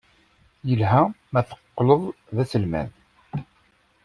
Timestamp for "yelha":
0.67-1.01